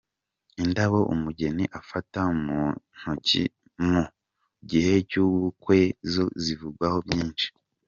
Indabo 0.63 0.99
umugeni 1.13 1.63
afata 1.79 2.21
mu 2.43 2.61
ntoki 2.97 3.43
mu 3.89 3.99
gihe 4.69 4.93
cy’ubukwe 5.09 5.79
zo 6.11 6.25
zivugwaho 6.43 6.99
byinshi. 7.07 7.47